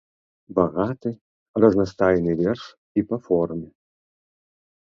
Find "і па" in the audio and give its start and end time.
3.01-3.17